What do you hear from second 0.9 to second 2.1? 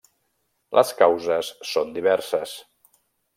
causes són